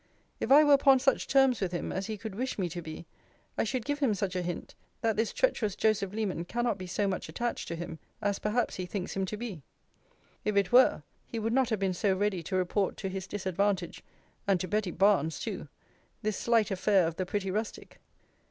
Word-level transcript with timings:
If 0.39 0.51
I 0.51 0.63
were 0.63 0.73
upon 0.73 0.97
such 0.97 1.27
terms 1.27 1.61
with 1.61 1.71
him 1.71 1.91
as 1.91 2.07
he 2.07 2.17
could 2.17 2.33
wish 2.33 2.57
me 2.57 2.67
to 2.69 2.81
be, 2.81 3.05
I 3.55 3.63
should 3.63 3.85
give 3.85 3.99
him 3.99 4.15
such 4.15 4.35
a 4.35 4.41
hint, 4.41 4.73
that 5.01 5.15
this 5.15 5.31
treacherous 5.31 5.75
Joseph 5.75 6.11
Leman 6.11 6.45
cannot 6.45 6.79
be 6.79 6.87
so 6.87 7.07
much 7.07 7.29
attached 7.29 7.67
to 7.67 7.75
him, 7.75 7.99
as 8.19 8.39
perhaps 8.39 8.77
he 8.77 8.87
thinks 8.87 9.13
him 9.15 9.25
to 9.27 9.37
be. 9.37 9.61
If 10.43 10.57
it 10.57 10.71
were, 10.71 11.03
he 11.27 11.37
would 11.37 11.53
not 11.53 11.69
have 11.69 11.77
been 11.77 11.93
so 11.93 12.15
ready 12.15 12.41
to 12.41 12.55
report 12.55 12.97
to 12.97 13.09
his 13.09 13.27
disadvantage 13.27 14.03
(and 14.47 14.59
to 14.59 14.67
Betty 14.67 14.89
Barnes 14.89 15.39
too) 15.39 15.67
this 16.23 16.35
slight 16.35 16.71
affair 16.71 17.05
of 17.05 17.17
the 17.17 17.25
pretty 17.27 17.51
rustic. 17.51 17.99